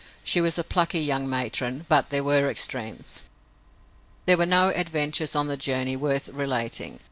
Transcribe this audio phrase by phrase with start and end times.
[0.23, 3.23] She was a plucky young matron, but there were extremes.
[4.25, 6.99] There were no adventures on the journey worth relating.